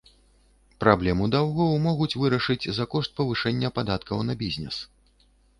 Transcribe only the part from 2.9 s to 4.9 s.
кошт павышэння падаткаў на бізнес.